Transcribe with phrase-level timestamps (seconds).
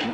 [0.00, 0.06] 大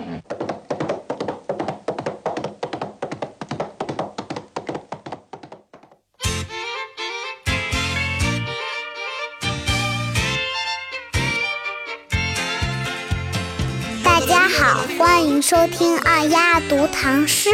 [14.26, 17.50] 家好，欢迎收听二丫读唐诗，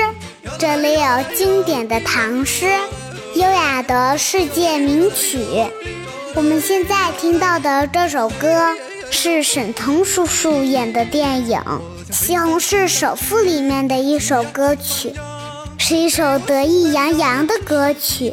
[0.59, 1.01] 这里有
[1.35, 2.67] 经典的唐诗，
[3.35, 5.39] 优雅的世界名曲。
[6.35, 8.75] 我们现在听到的这首歌
[9.13, 11.61] 是沈腾叔叔演的电影
[12.12, 15.12] 《西红柿首富》里面的一首歌曲，
[15.77, 18.33] 是一首得意洋洋的歌曲，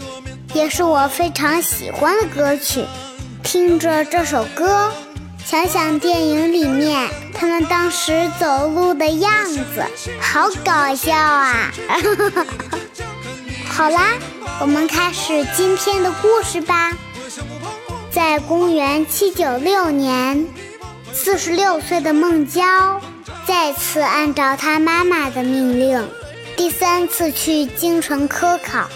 [0.53, 2.85] 也是我非常喜欢的歌曲。
[3.43, 4.89] 听着这首歌。
[5.45, 9.83] 想想电影里面他们当时走路的样子，
[10.21, 11.71] 好搞笑啊！
[13.67, 14.13] 好啦，
[14.61, 16.93] 我们开始今天的故事吧。
[18.11, 20.45] 在公元七九六年，
[21.21, 23.01] 四十六岁的孟郊
[23.45, 26.07] 再次按照他妈妈的命令，
[26.55, 28.89] 第三次去京城科考。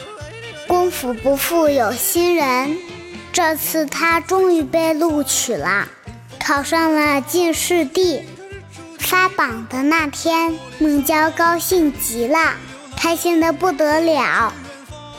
[0.65, 2.77] 功夫不负有心人，
[3.33, 5.89] 这次他终于被录取了。
[6.39, 8.21] 考上了进士第，
[8.99, 12.53] 发榜的那天，孟郊高兴极了，
[12.95, 14.53] 开心的不得了。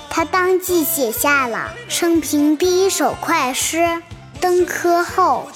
[0.08, 3.77] 他当即写下了生平第一首快诗
[4.41, 5.50] 《登科后》。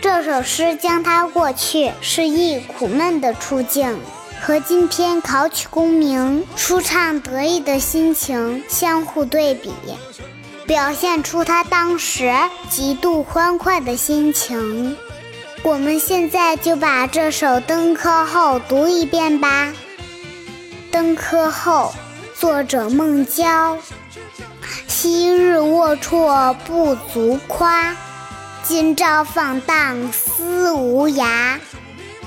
[0.00, 3.98] 这首诗将他过去失意苦闷的处境
[4.40, 9.72] 和今天考取功名、舒畅得意的心情相互对比。
[10.66, 12.30] 表现出他当时
[12.68, 14.96] 极度欢快的心情。
[15.62, 19.72] 我们现在就把这首《登科后》读一遍吧。
[20.90, 21.92] 《登科后》
[22.40, 23.78] 作者孟郊。
[24.86, 27.96] 昔日龌龊不足夸，
[28.68, 31.58] 今朝放荡思无涯。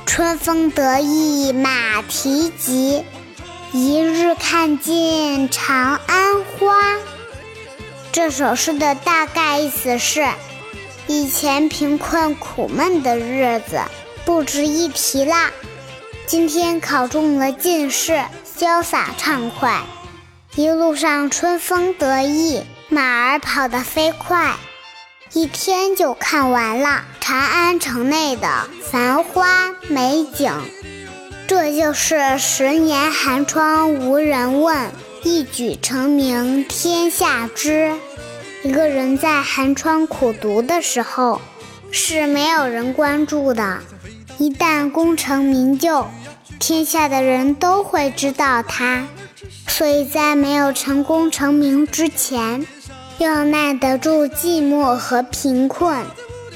[0.08, 3.04] 春风得意马蹄疾，
[3.72, 6.98] 一日看尽长安花。
[8.12, 10.28] 这首诗的大概意思是：
[11.06, 13.80] 以前贫困苦闷的日子
[14.26, 15.52] 不值一提啦，
[16.26, 18.20] 今天考中了进士，
[18.58, 19.84] 潇洒畅快，
[20.56, 24.56] 一路上春风得意，马儿跑得飞快，
[25.34, 30.52] 一天就看完了长安城内的繁花美景。
[31.48, 34.92] 这就是十年寒窗无人问。
[35.24, 37.94] 一举成名天下知。
[38.64, 41.40] 一个人在寒窗苦读的时候，
[41.92, 43.80] 是没有人关注的。
[44.38, 46.08] 一旦功成名就，
[46.60, 49.08] 天下的人都会知道他。
[49.68, 52.66] 所以在没有成功成名之前，
[53.22, 56.04] 要耐得住寂寞和贫困，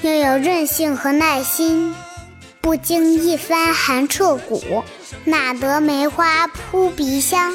[0.02, 1.94] 要有韧性和耐心。
[2.60, 4.84] 不经一番寒彻骨，
[5.26, 7.54] 哪得梅花扑鼻香？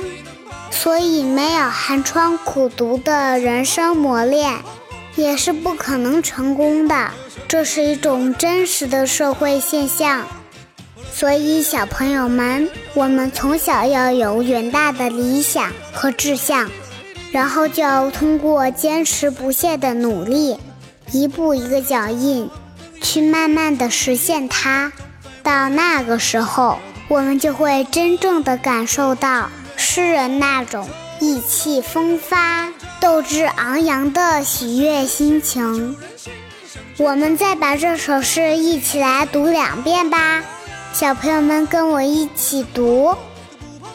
[0.71, 4.55] 所以，没有寒窗苦读的人生磨练，
[5.17, 7.11] 也是不可能成功的。
[7.49, 10.25] 这是一种真实的社会现象。
[11.13, 16.71] 所以，小朋友们，我们从小要有远大的理想和志向，
[17.33, 20.59] 然后就要通过坚持不懈的努力，
[21.13, 22.51] 一步一个脚印，
[23.01, 24.93] 去慢慢的实现它。
[25.43, 29.49] 到那个时候，我们就会真正的感受到。
[29.77, 30.87] 诗人那种
[31.21, 32.69] 意气风发、
[33.01, 35.97] 斗志昂扬的喜悦心情，
[36.99, 40.45] 我们再把这首诗一起来读两遍吧。
[40.93, 43.09] 小朋友们跟我一起读《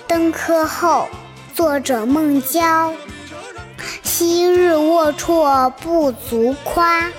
[0.08, 1.08] 登科后》，
[1.56, 2.92] 作者孟郊。
[4.18, 7.12] 昔日龌龊不足夸，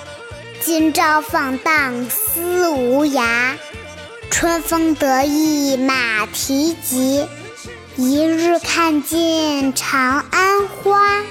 [0.63, 3.53] 今朝放荡思无涯。
[4.31, 7.29] 春风得意马蹄疾。
[7.97, 11.23] 一日看尽长安花。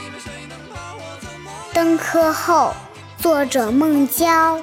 [1.73, 2.75] 登科后，
[3.17, 4.61] 作者孟郊。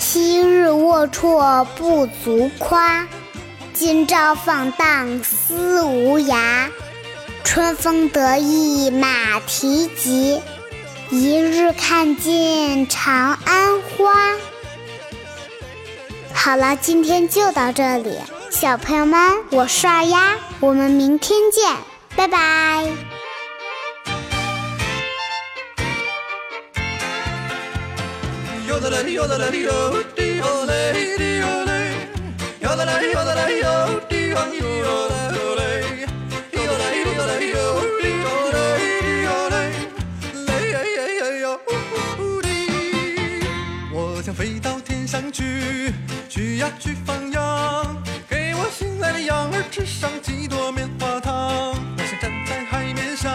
[0.00, 3.06] 昔日龌龊不足夸，
[3.72, 6.68] 今朝放荡思无涯。
[7.44, 10.40] 春风得意马蹄疾，
[11.10, 14.32] 一日看尽长安花。
[16.32, 18.18] 好了，今天就到这里。
[18.50, 19.20] 小朋友们，
[19.50, 21.76] 我是二丫，我们明天见，
[22.16, 22.88] 拜拜。
[46.28, 51.74] 去呀，去放羊，给我心爱的羊儿吃上几朵棉花糖。
[51.96, 53.32] 我想站在海面上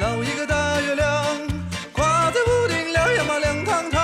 [0.00, 1.38] 捞一个大月亮，
[1.92, 4.00] 挂在屋顶亮呀嘛，亮堂堂。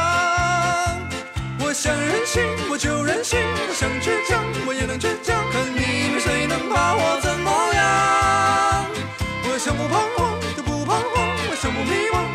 [1.60, 3.38] 我想任性，我就任性；
[3.68, 5.36] 我想倔强，我也能倔强。
[5.50, 8.86] 可你们谁能把我怎么样？
[9.44, 12.31] 我想不彷徨，就不彷徨；我想不迷茫。